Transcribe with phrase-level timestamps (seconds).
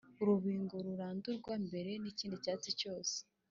[0.21, 3.15] Urubingo rurandurwa mbere y’ikindi cyatsi cyose.